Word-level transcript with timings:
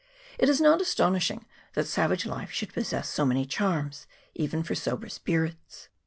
It 0.39 0.49
is 0.49 0.59
not 0.59 0.81
astonishing 0.81 1.45
that 1.75 1.85
savage 1.85 2.25
life 2.25 2.49
should 2.49 2.73
possess 2.73 3.07
so 3.07 3.23
many 3.23 3.45
charms 3.45 4.07
even 4.33 4.63
for 4.63 4.73
sober 4.73 5.09
spirits. 5.09 5.89